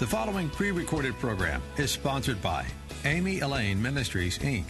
[0.00, 2.64] The following pre recorded program is sponsored by
[3.04, 4.64] Amy Elaine Ministries, Inc.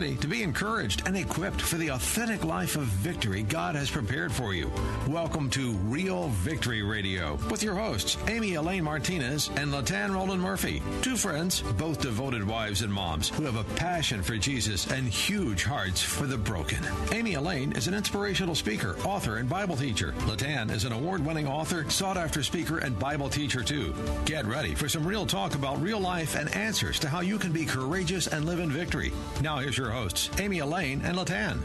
[0.00, 4.30] ready to be encouraged and equipped for the authentic life of victory God has prepared
[4.30, 4.70] for you.
[5.08, 10.80] Welcome to Real Victory Radio with your hosts, Amy Elaine Martinez and Latan Roland Murphy.
[11.02, 15.64] Two friends, both devoted wives and moms, who have a passion for Jesus and huge
[15.64, 16.78] hearts for the broken.
[17.10, 20.14] Amy Elaine is an inspirational speaker, author, and Bible teacher.
[20.26, 23.92] Latan is an award winning author, sought after speaker, and Bible teacher, too.
[24.26, 27.50] Get ready for some real talk about real life and answers to how you can
[27.50, 29.10] be courageous and live in victory.
[29.42, 31.58] Now, here's your hosts, Amy Elaine and Latan.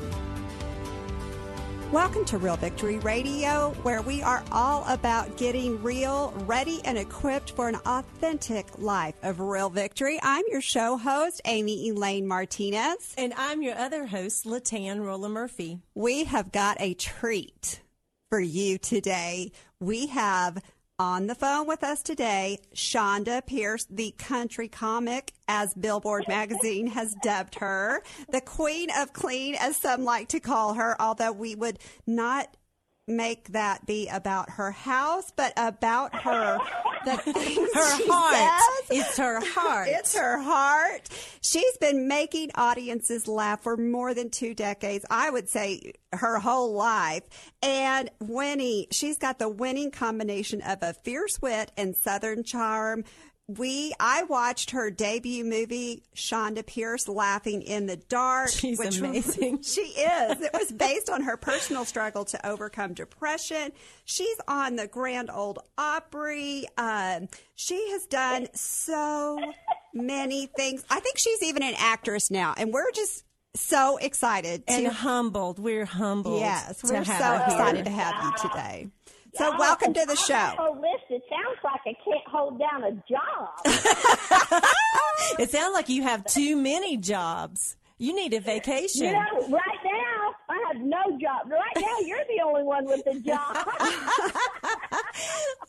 [1.91, 7.51] Welcome to Real Victory Radio, where we are all about getting real, ready, and equipped
[7.51, 10.17] for an authentic life of real victory.
[10.23, 13.13] I'm your show host, Amy Elaine Martinez.
[13.19, 15.77] And I'm your other host, Latan Roland Murphy.
[15.93, 17.81] We have got a treat
[18.31, 19.51] for you today.
[19.79, 20.57] We have
[21.03, 27.13] on the phone with us today, Chonda Pierce, the country comic, as Billboard magazine has
[27.21, 31.77] dubbed her, the queen of clean, as some like to call her, although we would
[32.07, 32.55] not
[33.07, 36.57] make that be about her house, but about her
[37.05, 38.61] the things her heart.
[38.89, 38.99] says.
[38.99, 39.87] It's her heart.
[39.89, 41.09] It's her heart.
[41.41, 45.05] She's been making audiences laugh for more than two decades.
[45.09, 47.23] I would say her whole life.
[47.61, 53.03] And Winnie, she's got the winning combination of a fierce wit and southern charm
[53.47, 58.49] we I watched her debut movie, Chonda Pierce, Laughing in the Dark.
[58.53, 59.57] She's which amazing.
[59.57, 60.41] Was, she is.
[60.41, 63.71] It was based on her personal struggle to overcome depression.
[64.05, 66.65] She's on the Grand Ole Opry.
[66.77, 69.39] Um, she has done so
[69.93, 70.83] many things.
[70.89, 73.23] I think she's even an actress now, and we're just
[73.55, 75.59] so excited and to humbled.
[75.59, 76.39] We're humbled.
[76.39, 78.87] Yes, we're so excited to have you today.
[79.35, 80.53] So welcome to the show.
[80.59, 84.63] Oh, listen, it sounds like I can't hold down a job.
[85.39, 87.75] It sounds like you have too many jobs.
[87.97, 89.05] You need a vacation.
[89.05, 91.49] You know, right now I have no job.
[91.49, 93.55] Right now you're the only one with a job.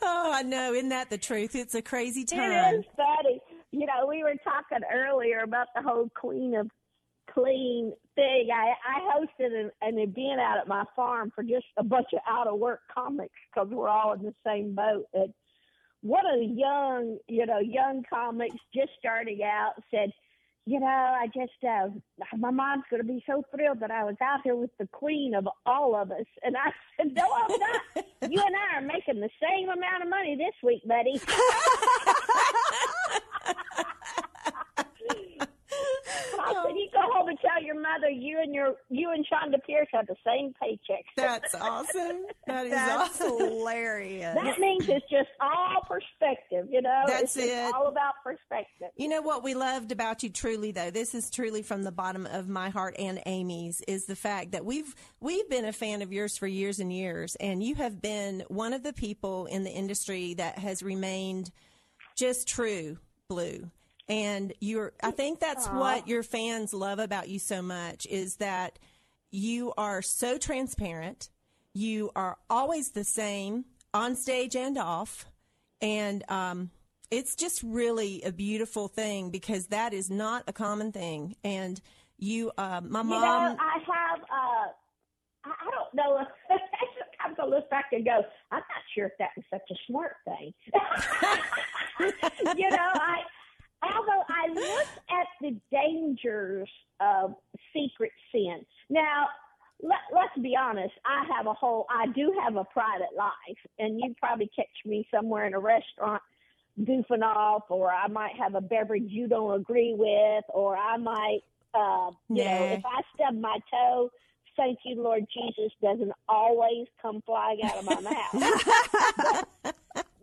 [0.03, 0.75] oh, I know.
[0.75, 1.55] Isn't that the truth?
[1.55, 2.75] It's a crazy it time.
[2.75, 3.41] is funny.
[3.71, 6.71] You know, we were talking earlier about the whole Queen of
[7.35, 8.49] Clean thing.
[8.55, 12.21] I, I hosted an, an event out at my farm for just a bunch of
[12.29, 15.07] out of work comics because we're all in the same boat.
[15.13, 15.35] And
[16.03, 20.13] one of the young, you know, young comics just starting out said,
[20.67, 21.89] you know, I just, uh,
[22.39, 25.35] my mom's going to be so thrilled that I was out here with the queen
[25.35, 26.25] of all of us.
[26.43, 28.31] And I said, no, I'm not.
[28.31, 31.21] you and I are making the same amount of money this week, buddy.
[36.45, 39.59] I said, you go home and tell your mother you and your you and Chonda
[39.67, 41.05] Pierce have the same paycheck.
[41.17, 42.25] That's awesome.
[42.47, 43.39] That is That's awesome.
[43.39, 44.35] hilarious.
[44.35, 47.03] That means it's just all perspective, you know.
[47.07, 47.75] That's it's just it.
[47.75, 48.89] all about perspective.
[48.97, 52.27] You know what we loved about you truly though, this is truly from the bottom
[52.27, 56.13] of my heart and Amy's is the fact that we've we've been a fan of
[56.13, 59.71] yours for years and years and you have been one of the people in the
[59.71, 61.51] industry that has remained
[62.17, 63.71] just true blue.
[64.09, 68.79] And you're I think that's what your fans love about you so much is that
[69.31, 71.31] you are so transparent.
[71.73, 73.65] You are always the same
[73.95, 75.27] on stage and off.
[75.81, 76.71] And um,
[77.11, 81.37] it's just really a beautiful thing because that is not a common thing.
[81.43, 81.81] And
[82.19, 84.21] you, uh, my You mom, know, I have.
[84.23, 84.69] uh
[85.47, 86.25] I don't know.
[86.49, 90.17] Sometimes I look back and go, I'm not sure if that was such a smart
[90.25, 90.55] thing.
[92.57, 93.21] you know, I
[93.85, 96.69] although I look at the dangers
[97.01, 97.35] of
[97.73, 98.65] secret sin.
[98.91, 99.29] Now,
[99.83, 100.95] let, let's be honest.
[101.05, 101.87] I have a whole.
[101.91, 106.23] I do have a private life, and you'd probably catch me somewhere in a restaurant
[106.81, 111.41] goofing off, or I might have a beverage you don't agree with, or I might,
[111.75, 114.11] uh, you know, if I stub my toe.
[114.57, 119.45] Thank you, Lord Jesus, doesn't always come flying out of my mouth.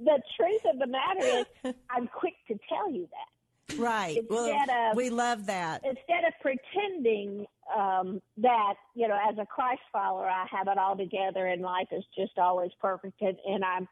[0.04, 3.30] The truth of the matter is, I'm quick to tell you that
[3.78, 4.20] right.
[4.30, 4.52] Well,
[4.92, 5.84] of- we love that.
[5.84, 7.46] instead of pretending
[7.76, 11.88] um, that you know as a Christ follower I have it all together and life
[11.92, 13.88] is just always perfect and, and I'm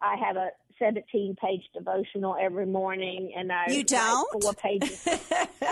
[0.00, 4.42] I have a 17 page devotional every morning and I You don't?
[4.42, 5.06] four pages.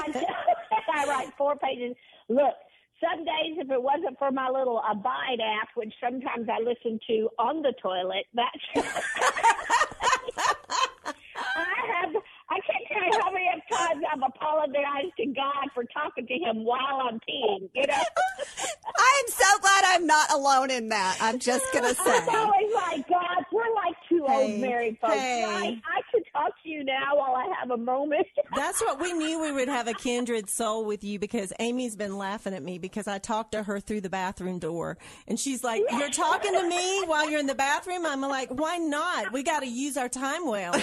[0.95, 1.97] I write four pages
[2.29, 2.55] look
[3.01, 7.29] some days if it wasn't for my little abide app which sometimes I listen to
[7.39, 8.65] on the toilet that's
[11.45, 12.15] I have
[12.51, 14.05] I can't tell you how many times
[14.63, 17.69] I've apologized to God for talking to him while I'm peeing.
[17.75, 17.95] You know,
[18.97, 21.19] I am so glad I'm not alone in that.
[21.21, 22.17] I'm just gonna say.
[22.19, 25.15] It's always like, God, we're like two Hey, old married folks.
[25.15, 25.45] hey.
[25.45, 28.27] I, I could talk to you now while I have a moment.
[28.57, 32.17] That's what we knew we would have a kindred soul with you because Amy's been
[32.19, 35.83] laughing at me because I talked to her through the bathroom door and she's like,
[35.91, 38.07] You're talking to me while you're in the bathroom?
[38.07, 39.33] I'm like, Why not?
[39.33, 40.75] We got to use our time well.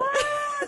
[0.00, 0.66] oh,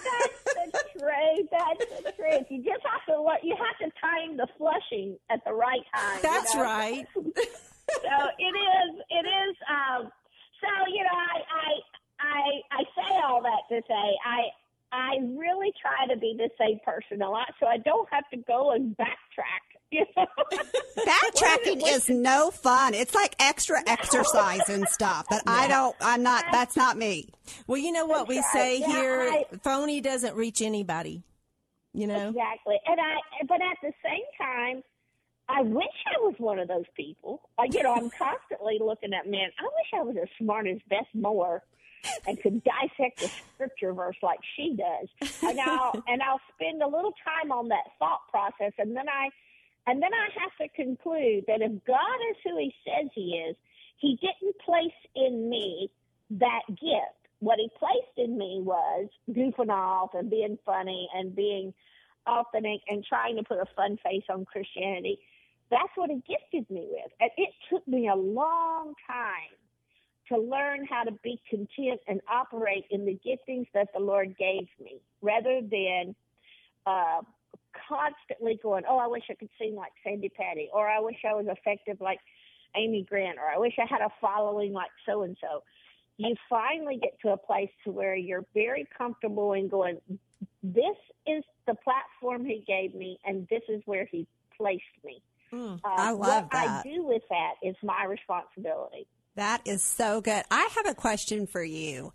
[0.72, 1.48] that's the truth.
[1.50, 2.46] That's the truth.
[2.50, 6.16] You just have to what you have to time the flushing at the right time.
[6.16, 6.62] you That's know?
[6.62, 7.06] right.
[7.14, 10.10] so it is it is um
[10.60, 11.70] so you know I I
[12.20, 14.48] I I say all that to say I
[14.92, 18.36] I really try to be the same person a lot so I don't have to
[18.36, 19.71] go and backtrack.
[19.98, 20.26] You know?
[20.96, 22.94] Backtracking is no fun.
[22.94, 25.26] It's like extra exercise and stuff.
[25.28, 25.94] But I don't.
[26.00, 26.44] I'm not.
[26.50, 27.28] That's not me.
[27.66, 28.78] Well, you know what we say.
[28.78, 29.20] Yeah, here?
[29.30, 31.24] I- Phony doesn't reach anybody.
[31.92, 32.28] You know?
[32.30, 32.78] Exactly.
[32.86, 34.82] And I, but at the same time,
[35.48, 35.84] I wish
[36.16, 37.42] I was one of those people.
[37.58, 39.50] Like, you know, I'm constantly looking at man.
[39.60, 41.62] I wish I was as smart as Beth Moore
[42.26, 45.30] and could dissect a scripture verse like she does.
[45.42, 49.28] And I'll and I'll spend a little time on that thought process, and then I,
[49.86, 53.56] and then I have to conclude that if God is who He says He is,
[53.98, 55.90] He didn't place in me
[56.30, 57.18] that gift.
[57.40, 61.74] What He placed in me was goofing off and being funny and being
[62.26, 65.18] authentic and trying to put a fun face on Christianity.
[65.70, 67.12] That's what he gifted me with.
[67.20, 69.56] And it took me a long time
[70.28, 74.68] to learn how to be content and operate in the giftings that the Lord gave
[74.80, 76.14] me rather than
[76.86, 77.22] uh,
[77.88, 81.34] constantly going, oh, I wish I could sing like Sandi Patty, or I wish I
[81.34, 82.20] was effective like
[82.76, 85.62] Amy Grant, or I wish I had a following like so and so.
[86.18, 89.98] You finally get to a place to where you're very comfortable in going,
[90.62, 90.96] this
[91.26, 94.26] is the platform he gave me, and this is where he
[94.56, 95.22] placed me.
[95.52, 95.76] Mm.
[95.76, 96.86] Uh, I love what that.
[96.86, 99.06] I do with that is my responsibility.
[99.34, 100.44] That is so good.
[100.50, 102.12] I have a question for you.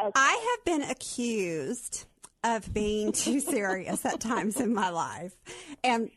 [0.00, 0.12] Okay.
[0.14, 2.06] I have been accused
[2.44, 5.34] of being too serious at times in my life.
[5.84, 6.10] And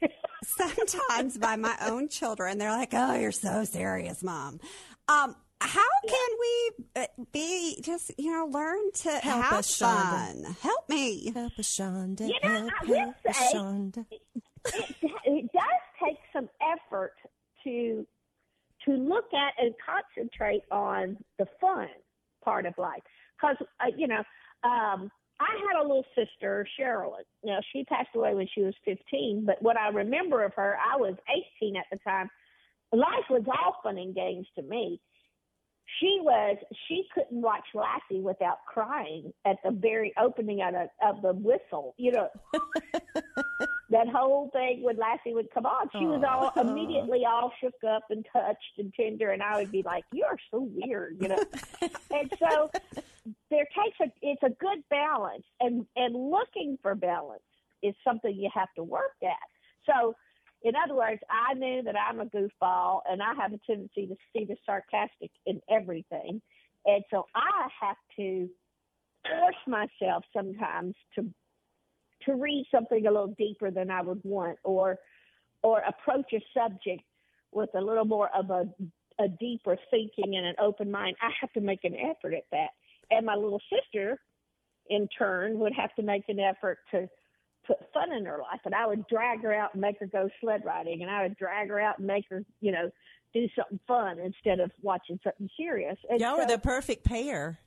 [0.58, 4.60] sometimes by my own children, they're like, oh, you're so serious, mom.
[5.08, 10.44] Um, how can we uh, be just, you know, learn to Help have us, Chonda.
[10.44, 10.56] fun?
[10.62, 11.32] Help me.
[11.32, 12.28] Help us, Chonda.
[12.28, 14.06] You know, help, I will help say- Chonda.
[14.12, 14.96] it,
[15.26, 15.64] it does
[16.04, 17.14] take some effort
[17.64, 18.06] to
[18.86, 21.88] to look at and concentrate on the fun
[22.44, 23.02] part of life
[23.36, 24.22] because uh, you know
[24.64, 25.10] um
[25.40, 27.24] I had a little sister, Sherilyn.
[27.44, 30.98] Now she passed away when she was 15, but what I remember of her, I
[30.98, 31.16] was
[31.62, 32.30] 18 at the time.
[32.94, 35.02] Life was all fun and games to me.
[36.00, 41.22] She was she couldn't watch Lassie without crying at the very opening of, the of
[41.22, 41.94] the whistle.
[41.98, 42.30] You know,
[43.92, 48.04] that whole thing when Lassie would come on, she was all immediately all shook up
[48.10, 51.44] and touched and tender, and I would be like, "You are so weird," you know.
[52.12, 52.72] and so
[53.56, 57.42] there takes a it's a good balance, and and looking for balance
[57.82, 59.48] is something you have to work at.
[59.86, 60.14] So,
[60.64, 64.16] in other words, I knew that I'm a goofball, and I have a tendency to
[64.34, 66.42] see the sarcastic in everything,
[66.86, 68.50] and so I have to
[69.24, 71.26] force myself sometimes to
[72.26, 74.98] to read something a little deeper than I would want, or
[75.64, 77.04] or approach a subject
[77.54, 78.66] with a little more of a
[79.18, 81.16] a deeper thinking and an open mind.
[81.22, 82.72] I have to make an effort at that,
[83.12, 84.20] and my little sister,
[84.90, 87.08] in turn, would have to make an effort to
[87.66, 88.62] put fun in her life.
[88.66, 91.38] And I would drag her out and make her go sled riding, and I would
[91.38, 92.92] drag her out and make her, you know,
[93.34, 95.98] do something fun instead of watching something serious.
[96.10, 97.60] And Y'all were the perfect pair.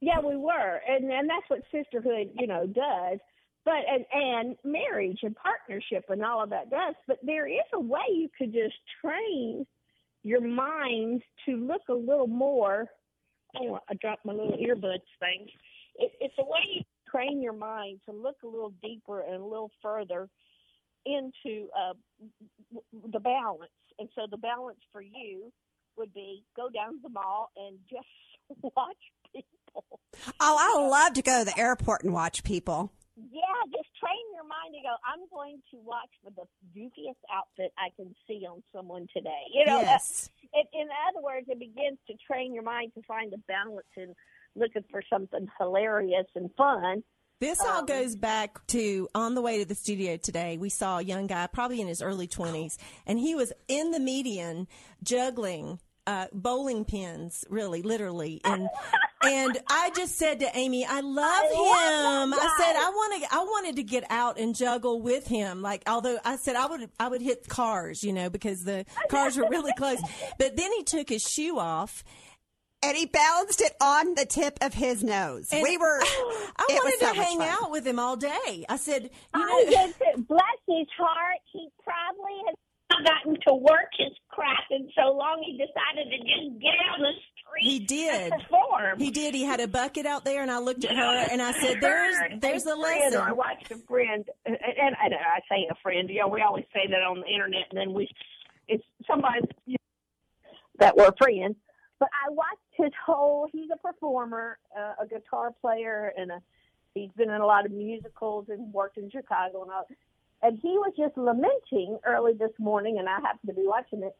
[0.00, 3.18] yeah, we were, and and that's what sisterhood, you know, does.
[3.64, 6.94] But and and marriage and partnership and all of that does.
[7.06, 9.66] But there is a way you could just train
[10.24, 12.86] your mind to look a little more.
[13.60, 15.48] Oh, I dropped my little earbuds thing.
[15.96, 19.44] It, it's a way you train your mind to look a little deeper and a
[19.44, 20.28] little further
[21.06, 21.94] into uh,
[23.12, 23.70] the balance.
[23.98, 25.52] And so the balance for you
[25.96, 28.96] would be go down to the mall and just watch
[29.34, 30.00] people.
[30.40, 32.92] Oh, I love to go to the airport and watch people.
[33.30, 34.94] Yeah, just train your mind to go.
[35.02, 36.46] I'm going to watch for the
[36.78, 39.42] goofiest outfit I can see on someone today.
[39.52, 40.30] You know, yes.
[40.52, 44.14] it, in other words, it begins to train your mind to find a balance in
[44.54, 47.02] looking for something hilarious and fun.
[47.40, 50.58] This all Um, goes back to on the way to the studio today.
[50.58, 54.00] We saw a young guy, probably in his early 20s, and he was in the
[54.00, 54.66] median
[55.04, 58.66] juggling uh, bowling pins, really, literally, and
[59.22, 62.30] and I just said to Amy, I love I him.
[62.30, 62.76] love I said.
[62.76, 63.34] I want to.
[63.34, 65.60] I wanted to get out and juggle with him.
[65.60, 69.36] Like, although I said I would, I would hit cars, you know, because the cars
[69.36, 69.98] were really close.
[70.38, 72.02] But then he took his shoe off.
[72.80, 75.48] And he balanced it on the tip of his nose.
[75.52, 76.00] And we were.
[76.00, 78.64] I wanted so to hang out with him all day.
[78.68, 79.92] I said, you know,
[80.28, 81.38] bless his heart.
[81.52, 82.54] He probably has
[83.04, 85.42] gotten to work his craft in so long.
[85.44, 87.70] He decided to just get out on the street.
[87.70, 88.32] He did.
[88.32, 88.98] And perform.
[88.98, 89.34] he did.
[89.34, 92.16] He had a bucket out there, and I looked at her and I said, "There's,
[92.40, 96.08] there's a a friend, I watched a friend, and, and I, I say a friend.
[96.08, 98.08] You know, we always say that on the internet, and then we,
[98.68, 99.40] it's somebody
[100.78, 101.56] that we're friends.
[101.98, 103.48] But I watched his whole.
[103.52, 106.42] He's a performer, uh, a guitar player, and a,
[106.94, 109.86] he's been in a lot of musicals and worked in Chicago and all.
[110.42, 114.16] And he was just lamenting early this morning, and I happened to be watching it,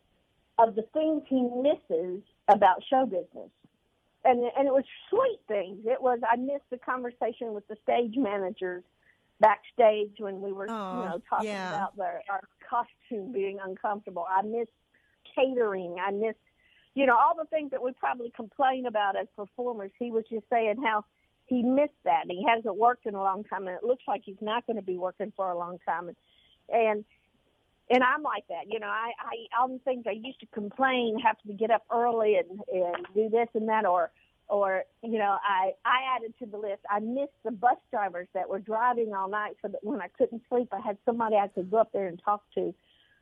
[0.59, 3.51] of the things he misses about show business
[4.25, 5.79] and and it was sweet things.
[5.87, 8.85] It was I missed the conversation with the stage managers
[9.41, 11.69] backstage when we were Oh, you know talking yeah.
[11.69, 14.27] about their our costume being uncomfortable.
[14.29, 14.71] I missed
[15.35, 15.97] catering.
[16.05, 16.39] I missed
[16.95, 19.93] you know all the things that we probably complain about as performers.
[19.99, 21.05] He was just saying how
[21.49, 22.23] he missed that.
[22.23, 24.77] And he hasn't worked in a long time, and it looks like he's not going
[24.77, 26.09] to be working for a long time.
[26.09, 26.17] And
[26.71, 27.05] and
[27.91, 28.89] and I'm like that, you know.
[28.89, 32.61] I, I all the things I used to complain, have to get up early and
[32.73, 34.11] and do this and that, or
[34.49, 36.83] or you know, I I added to the list.
[36.91, 40.43] I missed the bus drivers that were driving all night, so that when I couldn't
[40.49, 42.75] sleep, I had somebody I could go up there and talk to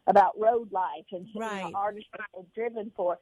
[0.09, 1.62] about road life and you Right.
[1.62, 3.18] know, artists I had driven for.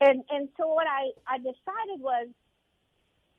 [0.00, 2.28] And and so what I I decided was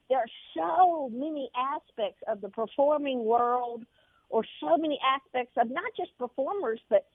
[0.10, 0.26] there are
[0.56, 3.84] so many aspects of the performing world
[4.30, 7.08] or so many aspects of not just performers but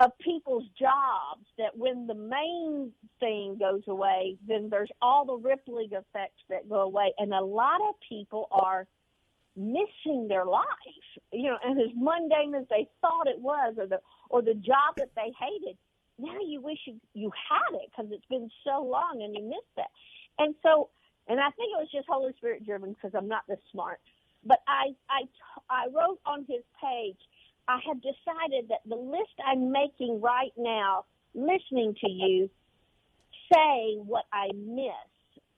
[0.00, 5.90] of people's jobs that when the main thing goes away then there's all the rippling
[5.92, 7.12] effects that go away.
[7.18, 8.86] And a lot of people are
[9.54, 10.64] missing their life
[11.30, 14.96] you know and as mundane as they thought it was or the or the job
[14.96, 15.76] that they hated
[16.18, 19.74] now you wish you, you had it because it's been so long and you missed
[19.76, 19.90] that.
[20.38, 20.90] And so
[21.28, 24.00] and I think it was just Holy Spirit driven because I'm not this smart.
[24.44, 25.22] But I, I,
[25.70, 27.18] I wrote on his page,
[27.68, 32.50] I have decided that the list I'm making right now, listening to you,
[33.52, 34.92] say what I miss.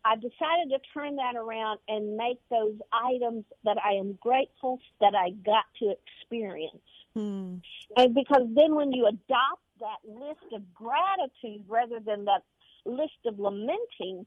[0.04, 5.14] I've decided to turn that around and make those items that I am grateful that
[5.14, 6.82] I got to experience.
[7.14, 7.56] Hmm.
[7.96, 12.42] And because then when you adopt that list of gratitude rather than that
[12.84, 14.26] list of lamenting,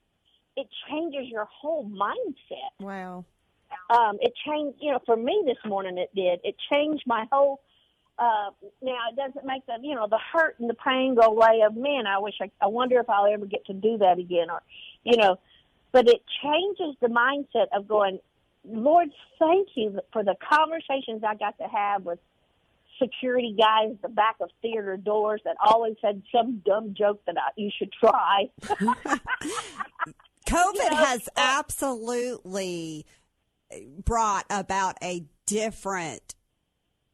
[0.58, 2.84] it changes your whole mindset.
[2.84, 3.24] Wow.
[3.90, 6.40] Um, it changed, you know, for me this morning it did.
[6.44, 7.62] It changed my whole.
[8.18, 8.50] Uh,
[8.82, 11.62] now it doesn't make the, you know, the hurt and the pain go away.
[11.66, 14.50] Of man, I wish I, I wonder if I'll ever get to do that again,
[14.50, 14.64] or,
[15.04, 15.38] you know,
[15.92, 18.20] but it changes the mindset of going,
[18.66, 22.20] Lord, thank you for the conversations I got to have with
[23.00, 27.36] security guys at the back of theater doors that always had some dumb joke that
[27.38, 28.50] I, you should try.
[30.48, 33.06] COVID You know, has uh, absolutely
[34.04, 36.36] brought about a different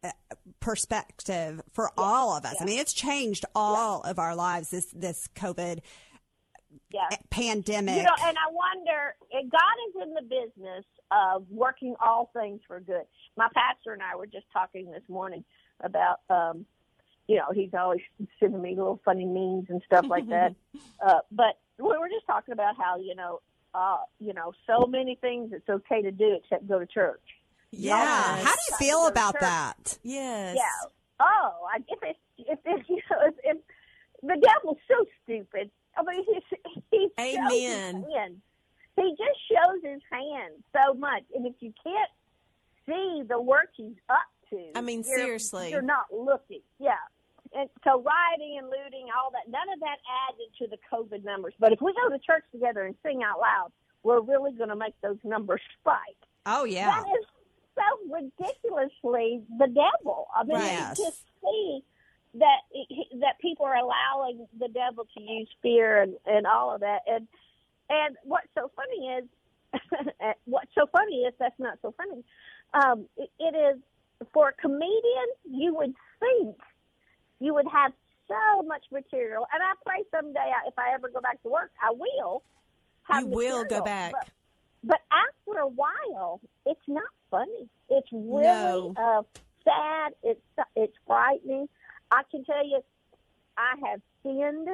[0.03, 0.11] uh,
[0.59, 2.55] perspective for all of us.
[2.59, 4.69] I mean, it's changed all of our lives.
[4.69, 5.79] This this COVID
[6.91, 7.09] yeah.
[7.29, 7.97] pandemic.
[7.97, 12.79] You know, and I wonder, God is in the business of working all things for
[12.79, 13.03] good.
[13.37, 15.43] My pastor and I were just talking this morning
[15.81, 16.65] about, um,
[17.27, 18.01] you know, he's always
[18.39, 20.55] sending me little funny memes and stuff like that.
[21.05, 23.41] uh, but we were just talking about how, you know,
[23.73, 27.21] uh, you know, so many things it's okay to do except go to church.
[27.71, 27.97] yeah.
[28.37, 28.45] Yes.
[28.45, 29.97] How do you feel about that?
[30.03, 30.55] Yes.
[30.57, 30.89] Yeah.
[31.19, 33.57] Oh, I, if it's if it's you know if, if
[34.21, 35.69] the devil's so stupid.
[35.97, 36.39] I mean, he
[36.91, 37.95] he shows Amen.
[37.97, 38.41] his hand.
[38.95, 42.09] He just shows his hand so much, and if you can't
[42.85, 44.17] see the work he's up
[44.49, 45.71] to, I mean, you're- seriously.
[45.71, 46.61] you're not looking.
[46.79, 46.93] Yeah.
[47.55, 51.53] And so rioting and looting, all that, none of that added to the COVID numbers.
[51.59, 54.75] But if we go to church together and sing out loud, we're really going to
[54.75, 56.17] make those numbers spike.
[56.45, 56.87] Oh yeah.
[56.89, 57.25] That is
[57.75, 60.27] so ridiculously the devil.
[60.35, 60.95] I mean, Right.
[60.97, 61.83] you just see
[62.35, 62.61] that
[63.21, 67.01] that people are allowing the devil to use fear and, and all of that.
[67.07, 67.27] And
[67.89, 69.25] and what's so funny is,
[70.45, 72.23] what's so funny is that's not so funny.
[72.73, 73.81] Um, it, it is
[74.33, 75.27] for a comedian.
[75.49, 76.57] You would think
[77.39, 77.91] you would have
[78.27, 81.71] so much material, and I pray someday I- if I ever go back to work,
[81.81, 82.43] I will.
[83.03, 84.13] Have You will go back.
[84.13, 84.29] But-
[84.85, 87.69] but after a while, it's not funny.
[87.89, 88.93] It's really No.
[88.97, 89.23] uh,
[89.63, 90.13] sad.
[90.23, 90.41] It's
[90.75, 91.69] it's frightening.
[92.11, 92.83] I can tell you,
[93.57, 94.69] I have sinned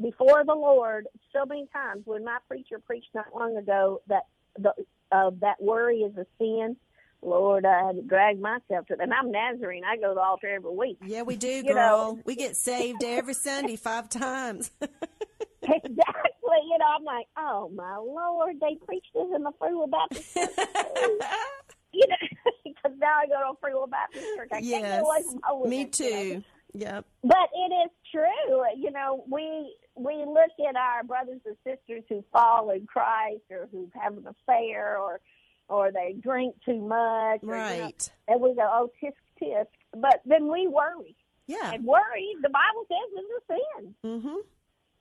[0.00, 4.26] before the Lord so many times when my preacher preached not long ago that
[4.56, 4.74] the
[5.12, 6.76] uh, that worry is a sin.
[7.22, 8.96] Lord, I had to drag myself to.
[8.98, 9.84] And I'm Nazarene.
[9.84, 10.98] I go to the altar every week.
[11.04, 12.14] Yeah, we do, You girl.
[12.14, 14.70] know- we get saved every Sunday five times.
[15.62, 16.58] exactly.
[16.68, 20.34] You know, I'm like, oh my Lord, they preach this in the Free Will Baptist
[20.34, 20.50] Church.
[21.92, 22.16] you know,
[22.64, 24.48] because now I go to a Free Will Baptist Church.
[24.52, 24.82] I can't yes.
[24.82, 25.70] get away from.
[25.70, 25.90] Me you know.
[25.90, 26.44] too.
[26.72, 27.04] Yep.
[27.22, 28.62] But it is true.
[28.76, 33.68] You know, we we look at our brothers and sisters who fall in Christ or
[33.70, 35.20] who have an affair or
[35.70, 37.40] or they drink too much.
[37.42, 38.10] Or, you know, Right.
[38.28, 39.66] and we go, oh, tisk tisk.
[39.96, 41.16] But then we worry.
[41.46, 41.72] Yeah.
[41.72, 43.94] And worry, the Bible says, is a sin.
[44.04, 44.36] Mm-hmm.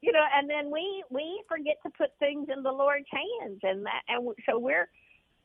[0.02, 3.86] You know, and then we we forget to put things in the Lord's hands, and
[3.86, 4.88] that, and so we're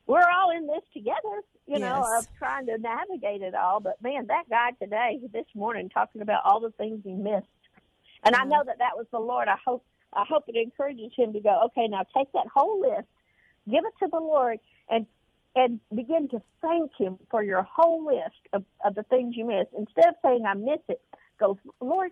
[0.07, 1.41] we're all in this together.
[1.67, 3.81] You know, of trying to navigate it all.
[3.81, 7.47] But man, that guy today, this morning, talking about all the things he missed,
[8.23, 9.49] and I know that that was the Lord.
[9.49, 11.63] I hope I hope it encourages him to go.
[11.65, 13.09] Okay, now take that whole list,
[13.69, 15.05] give it to the Lord, and
[15.55, 19.69] and begin to thank Him for your whole list of, of the things you missed.
[19.77, 21.01] Instead of saying I miss it,
[21.39, 22.11] go Lord.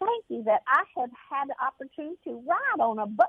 [0.00, 3.26] Thank you that I have had the opportunity to ride on a bus.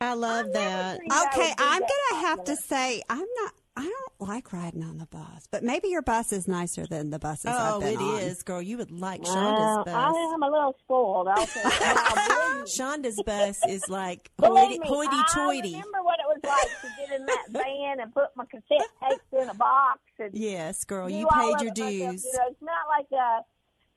[0.00, 0.96] I love I that.
[0.96, 3.52] dreamed I would Okay, I'm that gonna have to say I'm not.
[3.78, 7.18] I don't like riding on the bus, but maybe your bus is nicer than the
[7.18, 8.22] buses I've Oh, been it on.
[8.22, 8.62] is, girl.
[8.62, 9.94] You would like Well, Chonda's bus.
[9.94, 11.28] I am a little spoiled.
[11.28, 12.14] I'll say that.
[12.14, 12.70] Believe me.
[12.78, 15.72] Chonda's bus is like Believe me, hoity I toity.
[15.74, 16.05] remember what it was
[16.46, 20.30] like to get in that van and put my cassette tapes in a box and
[20.34, 21.08] Yes, girl.
[21.10, 21.90] You paid your it myself.
[21.90, 22.24] dues.
[22.24, 23.40] You know, it's not like uh,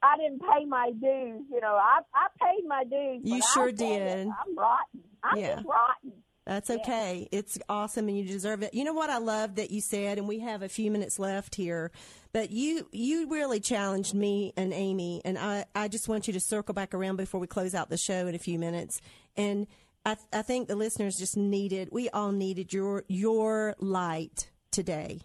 [0.02, 1.44] I didn't pay my dues.
[1.52, 3.22] You know, I I paid my dues.
[3.24, 4.28] You sure I'll tell you, did.
[4.28, 5.02] I'm rotten.
[5.24, 5.56] I'm Yeah.
[5.56, 6.14] just rotten.
[6.46, 7.28] That's okay.
[7.32, 8.74] It's awesome and you deserve it.
[8.74, 11.54] You know what I love that you said and we have a few minutes left
[11.54, 11.92] here,
[12.34, 16.40] but you you really challenged me and Amy and I I just want you to
[16.40, 19.00] circle back around before we close out the show in a few minutes.
[19.38, 19.68] And
[20.10, 25.22] I I think the listeners just needed we all needed your your light today.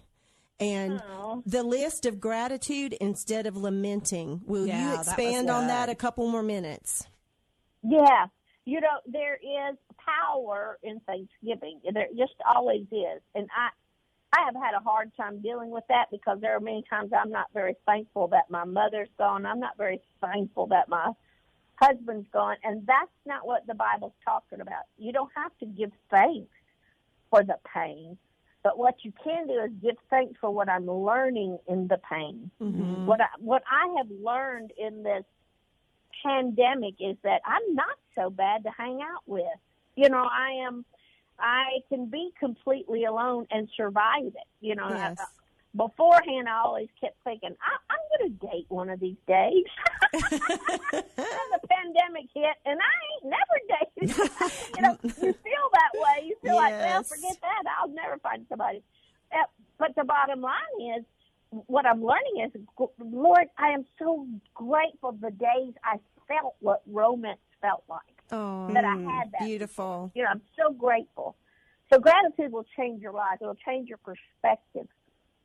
[0.60, 1.02] And
[1.44, 4.40] the list of gratitude instead of lamenting.
[4.46, 7.06] Will Yeah, you that expand on that a couple more minutes?
[7.82, 8.26] Yeah.
[8.64, 11.80] You know, there is power in Thanksgiving.
[11.92, 13.20] There just always is.
[13.34, 13.70] And I
[14.32, 17.30] I have had a hard time dealing with that because there are many times I'm
[17.30, 19.46] not very thankful that my mother's gone.
[19.46, 21.12] I'm not very thankful that my
[21.76, 22.56] husband's gone.
[22.64, 24.84] And that's not what the Bible's talking about.
[24.98, 26.50] You don't have to give thanks
[27.30, 28.16] for the pain.
[28.62, 32.50] But what you can do is give thanks for what I'm learning in the pain.
[32.62, 33.06] Mm-hmm.
[33.06, 35.24] What I, what I have learned in this
[36.24, 39.44] pandemic is that I'm not so bad to hang out with.
[39.96, 40.84] You know, I am.
[41.38, 44.48] I can be completely alone and survive it.
[44.60, 45.18] You know, Yes.
[45.76, 49.64] Beforehand I always kept thinking I, I'm going to date one of these days.
[50.12, 50.20] then
[50.92, 54.16] the pandemic hit, and I ain't never dated.
[54.76, 56.26] you know, you feel that way.
[56.26, 57.62] You feel like, well, forget that.
[57.80, 58.82] I'll never find somebody.
[59.32, 59.38] Uh,
[59.78, 61.04] But the bottom line is,
[61.50, 62.60] what I'm learning is,
[62.98, 68.00] Lord, I am so grateful the days I felt what romance felt like.
[68.30, 69.40] Oh, That I had that.
[69.46, 70.12] beautiful.
[70.14, 71.36] You know, I'm so grateful.
[71.92, 73.38] So gratitude will change your life.
[73.40, 74.86] It will change your perspective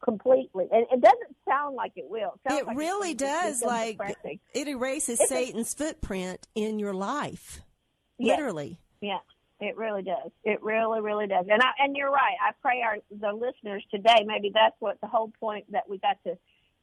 [0.04, 0.68] completely.
[0.72, 2.34] And it doesn't sound like it will.
[2.48, 3.62] sounds It like really does.
[3.62, 4.40] Like depressing.
[4.54, 7.62] it erases It's a- Satan's footprint in your life,
[8.18, 8.38] Yes.
[8.38, 8.78] literally.
[9.02, 9.20] Yeah,
[9.60, 10.32] it really does.
[10.44, 11.46] It really, really does.
[11.50, 12.36] And I, and you're right.
[12.42, 14.24] I pray our the listeners today.
[14.26, 16.38] Maybe that's what the whole point that we got to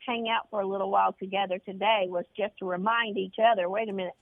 [0.07, 3.69] hang out for a little while together today was just to remind each other.
[3.69, 4.15] Wait a minute.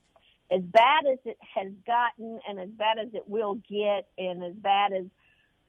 [0.51, 4.53] As bad as it has gotten, and as bad as it will get, and as
[4.53, 5.05] bad as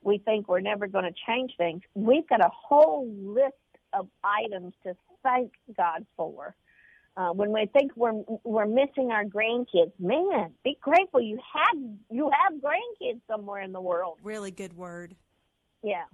[0.03, 3.55] we think we're never going to change things, we've got a whole list
[3.93, 6.55] of items to thank God for.
[7.17, 8.13] Uh, when we think we're
[8.45, 13.81] we're missing our grandkids, man, be grateful you had you have grandkids somewhere in the
[13.81, 14.19] world.
[14.23, 15.17] Really good word.
[15.83, 16.05] Yeah.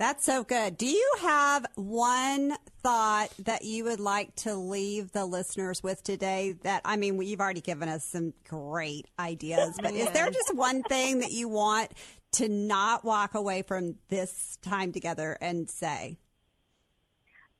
[0.00, 0.78] That's so good.
[0.78, 6.54] Do you have one thought that you would like to leave the listeners with today?
[6.62, 10.82] That, I mean, you've already given us some great ideas, but is there just one
[10.84, 11.90] thing that you want
[12.32, 16.18] to not walk away from this time together and say?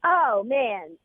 [0.05, 0.97] Oh man,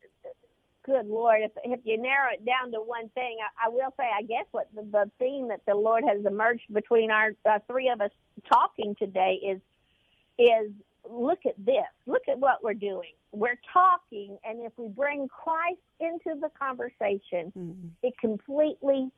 [0.84, 1.42] good Lord!
[1.42, 4.46] If if you narrow it down to one thing, I, I will say, I guess
[4.52, 8.10] what the, the theme that the Lord has emerged between our uh, three of us
[8.50, 9.60] talking today is
[10.38, 10.70] is
[11.10, 11.84] look at this.
[12.06, 13.12] Look at what we're doing.
[13.32, 17.52] We're talking, and if we bring Christ into the conversation,
[18.02, 19.10] it completely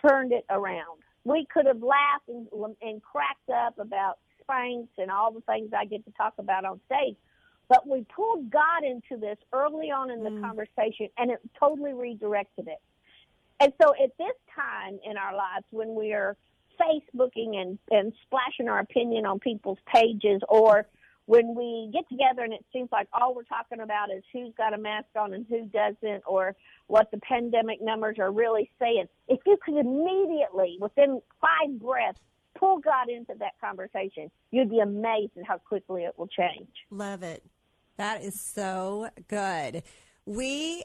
[0.00, 1.00] turned it around.
[1.24, 2.48] We could have laughed and,
[2.80, 6.80] and cracked up about Spanx and all the things I get to talk about on
[6.86, 7.16] stage,
[7.68, 10.40] but we pulled God into this early on in the mm.
[10.42, 12.80] conversation, and it totally redirected it.
[13.60, 16.36] And so at this time in our lives when we are
[16.80, 20.86] Facebooking and, and splashing our opinion on people's pages or
[21.26, 24.74] when we get together and it seems like all we're talking about is who's got
[24.74, 26.54] a mask on and who doesn't or
[26.88, 32.18] what the pandemic numbers are really saying, if you could immediately, within five breaths,
[32.58, 36.68] pull God into that conversation, you'd be amazed at how quickly it will change.
[36.90, 37.44] Love it.
[37.96, 39.82] That is so good.
[40.26, 40.82] We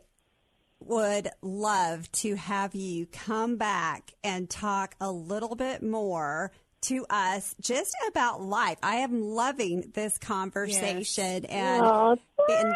[0.80, 6.52] would love to have you come back and talk a little bit more
[6.84, 8.78] to us just about life.
[8.84, 12.18] I am loving this conversation and, Oh,
[12.50, 12.76] and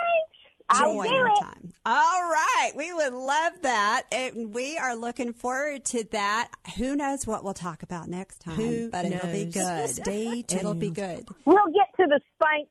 [0.73, 1.73] enjoying our time.
[1.85, 2.71] All right.
[2.75, 4.03] We would love that.
[4.11, 6.49] And we are looking forward to that.
[6.77, 8.55] Who knows what we'll talk about next time?
[8.55, 9.53] Who but it'll be knows?
[9.53, 9.89] good.
[9.89, 10.53] Stay tuned.
[10.61, 11.27] It'll be good.
[11.45, 12.19] We'll get to the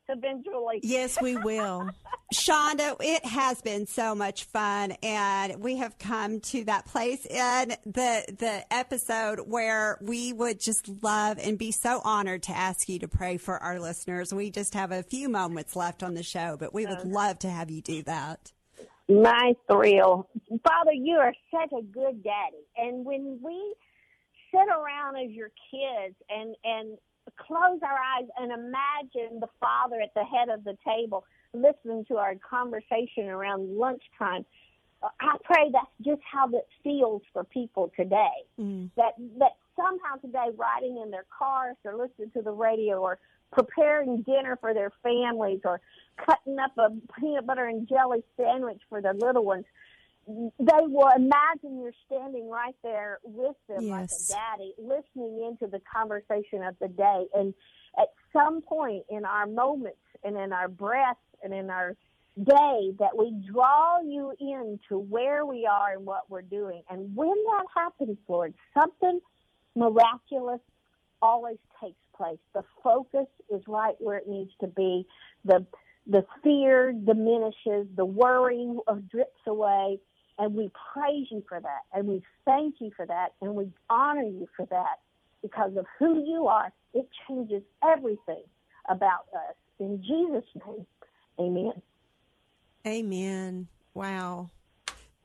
[0.09, 0.81] Eventually.
[0.83, 1.91] Yes, we will.
[2.33, 7.71] Chonda, it has been so much fun, and we have come to that place in
[7.85, 12.99] the the episode where we would just love and be so honored to ask you
[13.01, 14.33] to pray for our listeners.
[14.33, 17.51] We just have a few moments left on the show, but we would love to
[17.51, 18.53] have you do that.
[19.09, 20.29] My thrill.
[20.63, 22.65] Father, you are such a good daddy.
[22.77, 23.75] And when we
[24.53, 26.99] sit around as your kids and, and
[27.37, 32.17] close our eyes and imagine the father at the head of the table listening to
[32.17, 34.45] our conversation around lunchtime,
[35.03, 38.45] uh, I pray that's just how that feels for people today.
[38.59, 38.91] Mm.
[38.97, 43.19] That that somehow today, riding in their cars or listening to the radio or
[43.53, 45.81] preparing dinner for their families or
[46.25, 49.65] cutting up a peanut butter and jelly sandwich for their little ones,
[50.59, 53.91] they will imagine you're standing right there with them Yes.
[53.91, 57.27] like a daddy, listening into the conversation of the day.
[57.35, 57.55] And
[57.99, 61.97] at some point in our moments and in our breaths and in our
[62.43, 66.83] day that we draw you into where we are and what we're doing.
[66.91, 69.21] And when that happens, Lord, something
[69.75, 70.61] miraculous
[71.23, 72.39] always takes place.
[72.55, 75.07] The focus is right where it needs to be.
[75.45, 75.67] The
[76.07, 78.67] the fear diminishes, the worry
[79.11, 79.99] drips away,
[80.41, 84.23] and we praise you for that, and we thank you for that, and we honor
[84.25, 84.99] you for that
[85.43, 86.73] because of who you are.
[86.95, 88.43] It changes everything
[88.89, 89.55] about us.
[89.79, 90.87] In Jesus' name,
[91.39, 91.83] amen.
[92.87, 93.69] Amen.
[93.95, 94.51] Wow.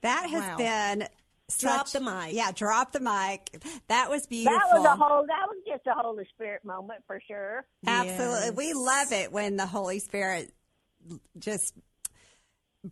[0.01, 0.57] That has Wow.
[0.57, 1.07] been
[1.59, 2.33] Drop such- the mic.
[2.33, 3.63] Yeah, drop the mic.
[3.87, 4.59] That was beautiful.
[4.59, 5.25] That was a whole.
[5.27, 7.65] That was just a Holy Spirit moment for sure.
[7.87, 8.47] Absolutely.
[8.47, 8.55] Yes.
[8.55, 10.51] We love it when the Holy Spirit
[11.37, 11.75] just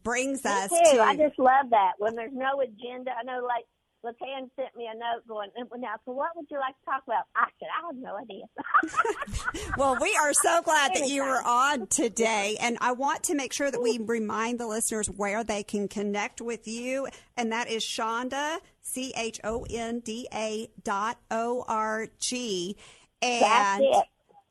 [0.03, 0.97] brings Me us too.
[0.97, 3.11] to I just love that when there's no agenda.
[3.19, 3.65] I know, like
[4.05, 7.23] Latan sent me a note going, "Now, so what would you like to talk about?"
[7.35, 8.45] I said, "I have no idea."
[9.77, 12.57] Well, we are so glad that you were on today.
[12.61, 16.41] And I want to make sure that we remind the listeners where they can connect
[16.41, 17.07] with you.
[17.37, 22.75] And that is Chonda, C H O N D A dot O R G.
[23.21, 24.05] That's And it.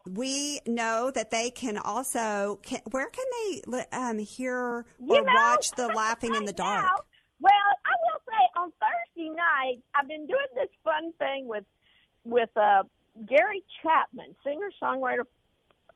[0.08, 3.24] We know that they can also, can, where can
[3.66, 6.84] they um, hear You or know, watch the Laughing in the Dark?
[6.84, 7.04] now-
[7.40, 7.50] well,
[7.84, 11.64] I will say on Thursday night, I've been doing this fun thing with
[12.24, 12.84] with uh,
[13.28, 15.24] Gary Chapman, singer songwriter.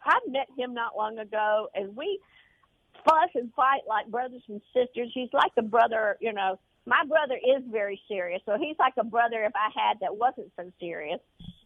[0.04, 2.18] I met him not long ago, and we
[3.04, 5.12] fuss and fight like brothers and sisters.
[5.14, 6.58] He's like a brother, you know.
[6.87, 10.53] My brother is very serious, so he's like a brother if I had that wasn't
[10.57, 11.18] so serious.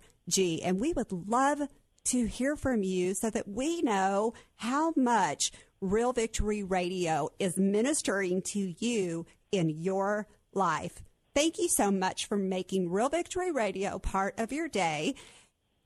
[0.63, 1.61] And we would love
[2.05, 5.51] to hear from you so that we know how much
[5.81, 11.03] Real Victory Radio is ministering to you in your life.
[11.35, 15.13] Thank you so much for making Real Victory Radio part of your day.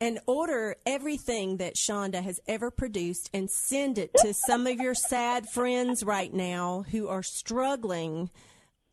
[0.01, 4.95] And order everything that Chonda has ever produced and send it to some of your
[4.95, 8.31] sad friends right now who are struggling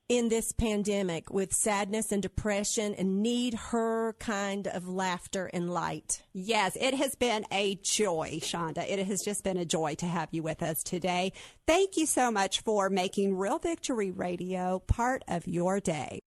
[0.08, 6.22] in this pandemic with sadness and depression and need her kind of laughter and light.
[6.34, 8.88] Yes, it has been a joy, Chonda.
[8.88, 11.32] It has just been a joy to have you with us today.
[11.66, 16.20] Thank you so much for making Real Victory Radio part of your day.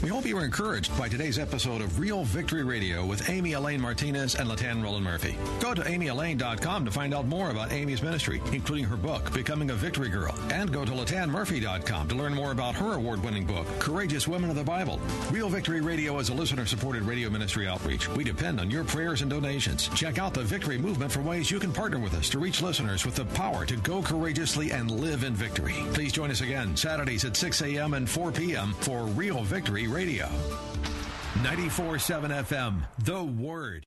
[0.00, 3.80] We hope you were encouraged by today's episode of Real Victory Radio with Amy Elaine
[3.80, 5.36] Martinez and Latan Roland Murphy.
[5.60, 9.74] Go to amyelaine.com to find out more about Amy's ministry, including her book, Becoming a
[9.74, 10.34] Victory Girl.
[10.52, 14.56] And go to latanmurphy.com to learn more about her award winning book, Courageous Women of
[14.56, 14.98] the Bible.
[15.30, 18.08] Real Victory Radio is a listener supported radio ministry outreach.
[18.08, 19.88] We depend on your prayers and donations.
[19.94, 23.04] Check out the Victory Movement for ways you can partner with us to reach listeners
[23.06, 25.74] with the power to go courageously and live in victory.
[25.94, 27.94] Please join us again Saturdays at 6 a.m.
[27.94, 28.72] and 4 p.m.
[28.80, 30.26] for Real Victory Radio.
[31.42, 33.86] 94.7 FM, The Word.